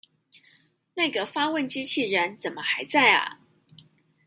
[0.95, 3.37] 那個發問機器人怎麼還在阿